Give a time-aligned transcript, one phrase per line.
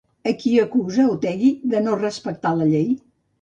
[0.29, 2.91] A qui acusa Otegi de no respectar la llei?